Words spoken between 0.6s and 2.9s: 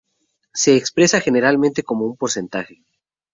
expresa generalmente como un porcentaje.